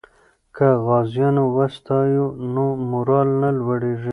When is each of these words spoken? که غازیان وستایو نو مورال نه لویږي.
که 0.55 0.67
غازیان 0.85 1.37
وستایو 1.55 2.25
نو 2.53 2.65
مورال 2.91 3.29
نه 3.41 3.49
لویږي. 3.57 4.09